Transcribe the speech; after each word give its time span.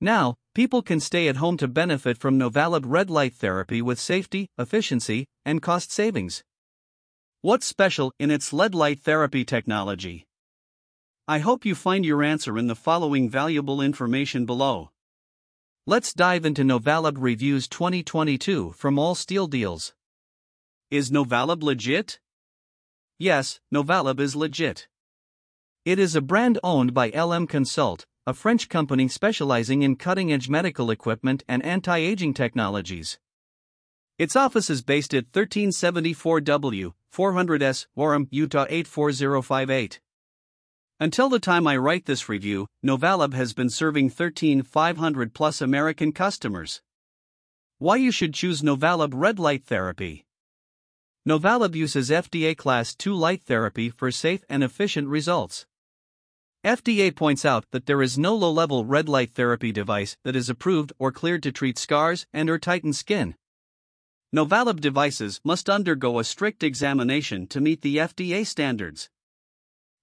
Now, 0.00 0.36
people 0.54 0.82
can 0.82 1.00
stay 1.00 1.26
at 1.28 1.36
home 1.36 1.56
to 1.56 1.68
benefit 1.68 2.18
from 2.18 2.38
Novaalab 2.38 2.84
red 2.86 3.08
light 3.08 3.34
therapy 3.34 3.80
with 3.80 3.98
safety, 3.98 4.48
efficiency, 4.58 5.26
and 5.44 5.62
cost 5.62 5.90
savings. 5.90 6.44
What's 7.40 7.66
special 7.66 8.12
in 8.18 8.30
its 8.30 8.52
LED 8.52 8.74
light 8.74 9.00
therapy 9.00 9.44
technology? 9.44 10.26
I 11.26 11.38
hope 11.38 11.64
you 11.64 11.74
find 11.74 12.04
your 12.04 12.22
answer 12.22 12.58
in 12.58 12.66
the 12.66 12.74
following 12.74 13.30
valuable 13.30 13.80
information 13.80 14.44
below. 14.44 14.90
Let's 15.86 16.12
dive 16.12 16.44
into 16.44 16.62
Novaalab 16.62 17.16
Reviews 17.18 17.66
2022 17.66 18.72
from 18.72 18.98
All 18.98 19.14
Steal 19.14 19.46
Deals. 19.46 19.94
Is 20.90 21.10
Novaalab 21.10 21.62
legit? 21.62 22.20
Yes, 23.18 23.60
Novaalab 23.72 24.20
is 24.20 24.36
legit. 24.36 24.88
It 25.84 25.98
is 25.98 26.14
a 26.14 26.20
brand 26.20 26.58
owned 26.62 26.92
by 26.92 27.10
LM 27.10 27.46
Consult, 27.46 28.04
a 28.28 28.34
French 28.34 28.68
company 28.68 29.06
specializing 29.06 29.82
in 29.82 29.94
cutting 29.94 30.32
edge 30.32 30.48
medical 30.48 30.90
equipment 30.90 31.44
and 31.46 31.64
anti 31.64 31.96
aging 31.96 32.34
technologies. 32.34 33.20
Its 34.18 34.34
office 34.34 34.68
is 34.68 34.82
based 34.82 35.14
at 35.14 35.30
1374W, 35.30 36.92
400S, 37.14 37.86
Orem, 37.96 38.26
Utah 38.32 38.66
84058. 38.68 40.00
Until 40.98 41.28
the 41.28 41.38
time 41.38 41.68
I 41.68 41.76
write 41.76 42.06
this 42.06 42.28
review, 42.28 42.66
Novaalab 42.84 43.32
has 43.34 43.52
been 43.52 43.70
serving 43.70 44.10
13,500 44.10 45.32
plus 45.32 45.60
American 45.60 46.10
customers. 46.10 46.82
Why 47.78 47.94
you 47.94 48.10
should 48.10 48.34
choose 48.34 48.60
Novaalab 48.60 49.12
red 49.14 49.38
light 49.38 49.64
therapy. 49.66 50.26
Novaalab 51.28 51.76
uses 51.76 52.10
FDA 52.10 52.56
Class 52.56 52.96
II 53.06 53.12
light 53.12 53.44
therapy 53.44 53.88
for 53.88 54.10
safe 54.10 54.44
and 54.48 54.64
efficient 54.64 55.06
results. 55.06 55.66
FDA 56.66 57.14
points 57.14 57.44
out 57.44 57.64
that 57.70 57.86
there 57.86 58.02
is 58.02 58.18
no 58.18 58.34
low 58.34 58.50
level 58.50 58.84
red 58.84 59.08
light 59.08 59.34
therapy 59.34 59.70
device 59.70 60.16
that 60.24 60.34
is 60.34 60.50
approved 60.50 60.92
or 60.98 61.12
cleared 61.12 61.44
to 61.44 61.52
treat 61.52 61.78
scars 61.78 62.26
and 62.32 62.50
or 62.50 62.58
tighten 62.58 62.92
skin. 62.92 63.36
Novaalab 64.34 64.80
devices 64.80 65.40
must 65.44 65.70
undergo 65.70 66.18
a 66.18 66.24
strict 66.24 66.64
examination 66.64 67.46
to 67.46 67.60
meet 67.60 67.82
the 67.82 67.98
FDA 67.98 68.44
standards. 68.44 69.08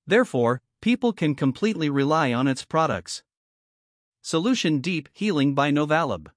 Therefore, 0.07 0.61
people 0.81 1.11
can 1.11 1.35
completely 1.35 1.89
rely 1.89 2.31
on 2.31 2.47
its 2.47 2.63
products. 2.63 3.23
Solution 4.21 4.79
Deep 4.79 5.09
Healing 5.11 5.53
by 5.53 5.69
Novaalab. 5.69 6.27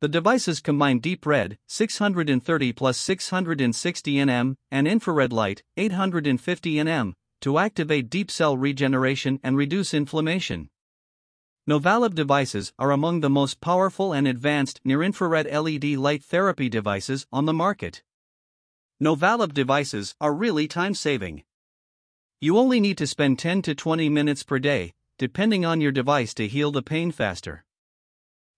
The 0.00 0.08
devices 0.08 0.60
combine 0.60 0.98
deep 0.98 1.26
red, 1.26 1.58
630 1.68 2.72
plus 2.72 2.96
660 2.96 4.14
nm, 4.14 4.56
and 4.70 4.88
infrared 4.88 5.34
light, 5.34 5.62
850 5.76 6.76
nm, 6.76 7.12
to 7.40 7.58
activate 7.58 8.10
deep 8.10 8.30
cell 8.30 8.56
regeneration 8.56 9.40
and 9.42 9.56
reduce 9.56 9.92
inflammation. 9.94 10.70
Novaalab 11.68 12.14
devices 12.14 12.72
are 12.78 12.92
among 12.92 13.20
the 13.20 13.30
most 13.30 13.60
powerful 13.60 14.12
and 14.12 14.28
advanced 14.28 14.80
near 14.84 15.02
infrared 15.02 15.46
LED 15.46 15.84
light 15.96 16.22
therapy 16.22 16.68
devices 16.68 17.26
on 17.32 17.44
the 17.44 17.52
market. 17.52 18.02
Novaalab 19.02 19.52
devices 19.52 20.14
are 20.20 20.32
really 20.32 20.68
time 20.68 20.94
saving. 20.94 21.42
You 22.40 22.56
only 22.56 22.80
need 22.80 22.98
to 22.98 23.06
spend 23.06 23.38
10 23.38 23.62
to 23.62 23.74
20 23.74 24.08
minutes 24.08 24.42
per 24.42 24.58
day, 24.58 24.92
depending 25.18 25.64
on 25.64 25.80
your 25.80 25.92
device, 25.92 26.34
to 26.34 26.46
heal 26.46 26.70
the 26.70 26.82
pain 26.82 27.10
faster. 27.10 27.64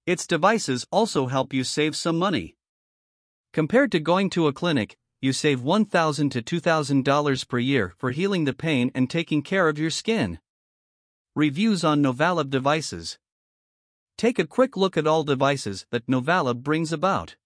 Its 0.04 0.26
devices 0.26 0.86
also 0.90 1.26
help 1.26 1.52
you 1.52 1.64
save 1.64 1.96
some 1.96 2.18
money. 2.18 2.56
Compared 3.52 3.90
to 3.92 4.00
going 4.00 4.30
to 4.30 4.46
a 4.46 4.52
clinic, 4.52 4.96
you 5.20 5.32
save 5.32 5.60
$1,000 5.60 6.30
to 6.30 6.42
$2,000 6.42 7.48
per 7.48 7.58
year 7.58 7.94
for 7.96 8.10
healing 8.10 8.44
the 8.44 8.52
pain 8.52 8.90
and 8.94 9.10
taking 9.10 9.42
care 9.42 9.68
of 9.68 9.78
your 9.78 9.90
skin. 9.90 10.38
Reviews 11.34 11.84
on 11.84 12.02
Novaalab 12.02 12.50
devices. 12.50 13.18
Take 14.16 14.38
a 14.38 14.46
quick 14.46 14.76
look 14.76 14.96
at 14.96 15.06
all 15.06 15.24
devices 15.24 15.86
that 15.90 16.06
Novaalab 16.06 16.62
brings 16.62 16.92
about. 16.92 17.36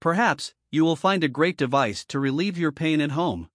Perhaps 0.00 0.54
you 0.70 0.84
will 0.84 0.96
find 0.96 1.22
a 1.22 1.28
great 1.28 1.56
device 1.56 2.04
to 2.06 2.18
relieve 2.18 2.58
your 2.58 2.72
pain 2.72 3.00
at 3.00 3.12
home. 3.12 3.48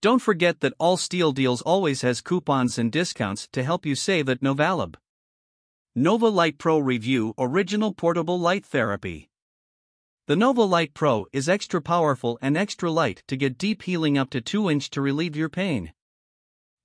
Don't 0.00 0.22
forget 0.22 0.60
that 0.60 0.74
All 0.78 0.96
Steal 0.96 1.32
Deals 1.32 1.62
always 1.62 2.02
has 2.02 2.20
coupons 2.20 2.78
and 2.78 2.90
discounts 2.90 3.48
to 3.52 3.62
help 3.62 3.86
you 3.86 3.94
save 3.94 4.28
at 4.28 4.40
Novaalab. 4.40 4.96
Nova 5.94 6.28
Light 6.28 6.58
Pro 6.58 6.78
Review 6.78 7.34
Original 7.38 7.92
Portable 7.92 8.40
Light 8.40 8.64
Therapy. 8.64 9.28
The 10.28 10.36
Nova 10.36 10.62
Light 10.62 10.94
Pro 10.94 11.26
is 11.32 11.48
extra 11.48 11.82
powerful 11.82 12.38
and 12.40 12.56
extra 12.56 12.92
light 12.92 13.24
to 13.26 13.36
get 13.36 13.58
deep 13.58 13.82
healing 13.82 14.16
up 14.16 14.30
to 14.30 14.40
2 14.40 14.70
inch 14.70 14.88
to 14.90 15.00
relieve 15.00 15.34
your 15.34 15.48
pain. 15.48 15.92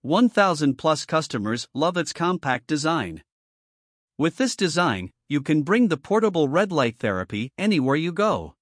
1000 0.02 0.75
plus 0.75 1.06
customers 1.06 1.68
love 1.72 1.98
its 1.98 2.14
compact 2.14 2.66
design. 2.66 3.22
With 4.18 4.38
this 4.38 4.56
design, 4.56 5.12
you 5.30 5.42
can 5.42 5.62
bring 5.62 5.90
the 5.90 5.98
portable 5.98 6.50
red 6.50 6.72
light 6.72 6.98
therapy 6.98 7.52
anywhere 7.59 7.96
you 7.96 8.12
go. 8.12 8.56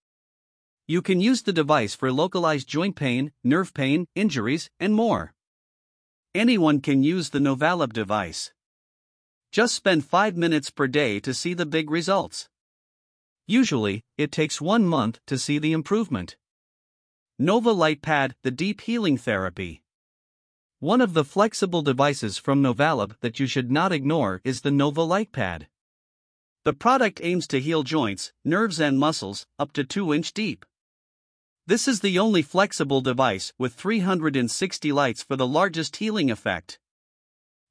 You 0.90 1.02
can 1.02 1.22
use 1.22 1.44
the 1.44 1.54
device 1.54 1.96
for 1.96 2.12
localized 2.12 2.68
joint 2.68 2.98
pain, 2.98 3.32
nerve 3.46 3.74
pain, 3.74 4.08
injuries, 4.14 4.70
and 4.78 4.94
more. 4.94 5.34
Anyone 6.34 6.82
can 6.82 7.02
use 7.02 7.30
the 7.30 7.40
Novaalab 7.40 7.94
device. 7.94 8.52
Just 9.54 9.74
spend 9.74 10.04
5 10.04 10.36
minutes 10.36 10.70
per 10.70 10.88
day 10.88 11.22
to 11.22 11.34
see 11.34 11.54
the 11.54 11.66
big 11.66 11.90
results. 11.90 12.50
Usually, 13.48 14.04
it 14.18 14.32
takes 14.32 14.60
one 14.60 14.86
month 14.86 15.20
to 15.28 15.38
see 15.38 15.60
the 15.60 15.72
improvement. 15.72 16.36
Nova 17.38 17.72
Light 17.72 18.02
Pad, 18.02 18.36
the 18.42 18.50
deep 18.50 18.82
healing 18.82 19.18
therapy. 19.18 19.84
One 20.80 21.00
of 21.00 21.14
the 21.14 21.24
flexible 21.24 21.82
devices 21.82 22.38
from 22.38 22.64
Novaalab 22.64 23.20
that 23.22 23.40
you 23.40 23.46
should 23.46 23.72
not 23.72 23.92
ignore 23.92 24.42
is 24.44 24.62
the 24.62 24.72
Nova 24.72 25.04
Light 25.04 25.32
Pad. 25.32 25.68
The 26.64 26.74
product 26.74 27.20
aims 27.22 27.46
to 27.48 27.60
heal 27.60 27.84
joints, 27.84 28.34
nerves, 28.44 28.80
and 28.80 28.98
muscles 28.98 29.46
up 29.60 29.74
to 29.74 29.84
2 29.84 30.14
inch 30.14 30.34
deep. 30.34 30.66
This 31.68 31.88
is 31.88 32.00
the 32.00 32.18
only 32.18 32.42
flexible 32.42 33.02
device 33.02 33.54
with 33.60 33.76
360 33.76 34.92
lights 34.92 35.22
for 35.22 35.36
the 35.36 35.48
largest 35.48 35.98
healing 35.98 36.32
effect. 36.32 36.80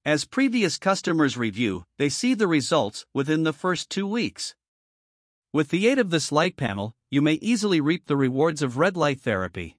As 0.04 0.24
previous 0.24 0.78
customers 0.78 1.36
review, 1.36 1.84
they 1.98 2.08
see 2.08 2.34
the 2.34 2.46
results 2.46 3.06
within 3.12 3.42
the 3.42 3.52
first 3.52 3.91
two 3.91 4.06
weeks. 4.06 4.54
With 5.54 5.69
the 5.69 5.87
aid 5.87 6.00
of 6.00 6.10
this 6.10 6.32
light 6.32 6.56
panel, 6.56 6.97
you 7.12 7.22
may 7.22 7.34
easily 7.34 7.81
reap 7.81 8.09
the 8.09 8.16
rewards 8.16 8.60
of 8.60 8.76
red 8.76 8.97
light 8.97 9.20
therapy. 9.20 9.76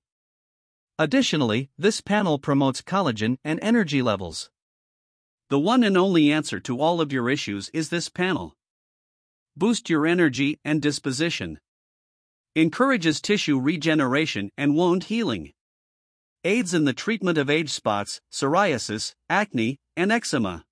Additionally, 0.97 1.69
this 1.77 1.99
panel 1.99 2.39
promotes 2.39 2.81
collagen 2.81 3.35
and 3.43 3.59
energy 3.61 4.01
levels. 4.01 4.49
The 5.49 5.59
one 5.59 5.83
and 5.83 5.97
only 5.97 6.31
answer 6.31 6.61
to 6.61 6.79
all 6.79 7.01
of 7.01 7.11
your 7.11 7.29
issues 7.29 7.67
is 7.73 7.89
this 7.89 8.07
panel. 8.07 8.55
Boost 9.57 9.89
your 9.89 10.07
energy 10.07 10.61
and 10.63 10.81
disposition 10.81 11.59
encourages 12.55 13.19
tissue 13.19 13.59
regeneration 13.59 14.51
and 14.57 14.77
wound 14.77 15.03
healing, 15.03 15.51
aids 16.45 16.73
in 16.73 16.85
the 16.85 16.93
treatment 16.93 17.37
of 17.37 17.49
age 17.49 17.69
spots, 17.69 18.21
psoriasis, 18.31 19.13
acne, 19.29 19.81
and 19.97 20.09
eczema. 20.09 20.63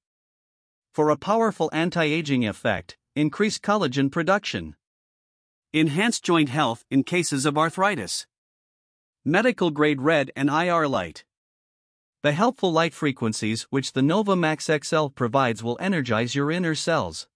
For 0.94 1.09
a 1.09 1.18
powerful 1.18 1.70
anti 1.74 2.06
aging 2.06 2.47
effect, 2.47 2.96
increase 3.18 3.59
collagen 3.59 4.09
production, 4.09 4.78
enhance 5.75 6.19
joint 6.19 6.50
health 6.50 6.85
in 6.91 7.03
cases 7.03 7.47
of 7.47 7.57
arthritis, 7.57 8.28
medical 9.25 9.72
grade 9.72 10.00
red 10.00 10.29
and 10.35 10.47
IR 10.47 10.88
light. 10.88 11.23
The 12.22 12.31
helpful 12.31 12.72
light 12.72 12.94
frequencies 12.94 13.63
which 13.72 13.94
the 13.94 14.03
Nova 14.03 14.35
Max 14.35 14.69
XL 14.69 15.07
provides 15.07 15.63
will 15.63 15.78
energize 15.79 16.35
your 16.35 16.51
inner 16.51 16.75
cells. 16.75 17.28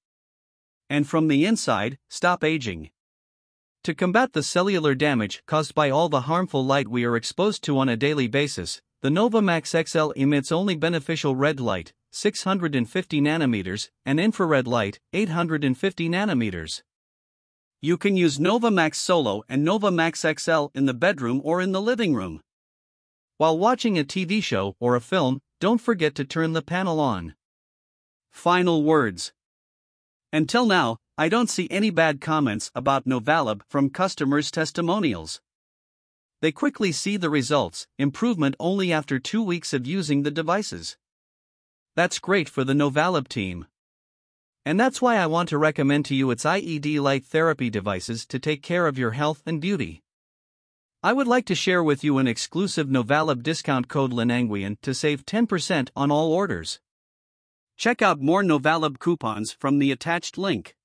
And 0.87 1.07
from 1.07 1.29
the 1.29 1.45
inside, 1.45 1.97
stop 2.09 2.43
aging. 2.43 2.91
To 3.85 3.95
combat 3.95 4.33
the 4.33 4.43
cellular 4.43 4.93
damage 4.93 5.41
caused 5.47 5.73
by 5.73 5.89
all 5.89 6.07
the 6.07 6.21
harmful 6.21 6.63
light 6.63 6.87
we 6.87 7.05
are 7.05 7.15
exposed 7.15 7.63
to 7.63 7.79
on 7.79 7.89
a 7.89 7.97
daily 7.97 8.27
basis, 8.27 8.83
the 9.01 9.09
Novamax 9.09 9.73
XL 9.87 10.11
emits 10.11 10.51
only 10.51 10.75
beneficial 10.75 11.35
red 11.35 11.59
light, 11.59 11.91
650 12.11 13.19
nanometers, 13.19 13.89
and 14.05 14.19
infrared 14.19 14.67
light, 14.67 14.99
850 15.11 16.07
nanometers. 16.07 16.83
You 17.79 17.95
can 17.95 18.17
use 18.17 18.39
Novamax 18.39 18.95
Solo 18.95 19.43
and 19.47 19.65
Novamax 19.65 20.25
XL 20.39 20.75
in 20.75 20.87
the 20.87 20.95
bedroom 20.95 21.41
or 21.43 21.61
in 21.61 21.73
the 21.73 21.81
living 21.81 22.15
room. 22.15 22.41
While 23.37 23.59
watching 23.59 23.99
a 23.99 24.03
TV 24.03 24.41
show 24.41 24.75
or 24.79 24.95
a 24.95 25.01
film, 25.01 25.41
don't 25.59 25.79
forget 25.79 26.15
to 26.15 26.25
turn 26.25 26.53
the 26.53 26.63
panel 26.63 26.99
on. 26.99 27.35
Final 28.31 28.83
words. 28.83 29.31
Until 30.33 30.65
now, 30.65 30.97
I 31.19 31.29
don't 31.29 31.51
see 31.51 31.67
any 31.69 31.91
bad 31.91 32.19
comments 32.19 32.71
about 32.73 33.05
Novaalab 33.05 33.61
from 33.69 33.91
customers' 33.91 34.49
testimonials. 34.49 35.39
They 36.41 36.51
quickly 36.51 36.91
see 36.91 37.15
the 37.15 37.29
results, 37.29 37.87
improvement 37.99 38.55
only 38.59 38.91
after 38.91 39.19
two 39.19 39.43
weeks 39.43 39.71
of 39.71 39.85
using 39.85 40.23
the 40.23 40.31
devices. 40.31 40.97
That's 41.95 42.17
great 42.19 42.49
for 42.49 42.63
the 42.63 42.73
Novaalab 42.73 43.27
team. 43.27 43.67
And 44.67 44.77
that's 44.77 45.01
why 45.01 45.15
I 45.15 45.27
want 45.27 45.47
to 45.47 45.57
recommend 45.57 46.03
to 46.07 46.13
you 46.13 46.29
its 46.29 46.43
LED 46.43 46.87
light 46.97 47.23
therapy 47.23 47.69
devices 47.69 48.25
to 48.25 48.37
take 48.37 48.61
care 48.61 48.85
of 48.85 48.97
your 48.97 49.11
health 49.11 49.41
and 49.45 49.61
beauty. 49.61 50.01
I 51.01 51.13
would 51.13 51.25
like 51.25 51.45
to 51.45 51.55
share 51.55 51.81
with 51.81 52.03
you 52.03 52.17
an 52.17 52.27
exclusive 52.27 52.87
Novaalab 52.87 53.43
discount 53.43 53.87
code 53.87 54.11
Linanguian 54.11 54.75
to 54.81 54.93
save 54.93 55.25
10% 55.25 55.87
on 55.95 56.11
all 56.11 56.33
orders. 56.33 56.81
Check 57.77 58.01
out 58.01 58.19
more 58.19 58.43
Novaalab 58.43 58.99
coupons 58.99 59.53
from 59.53 59.79
the 59.79 59.89
attached 59.89 60.37
link. 60.37 60.75